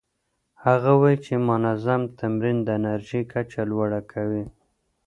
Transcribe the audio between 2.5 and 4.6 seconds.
د انرژۍ کچه لوړه کوي.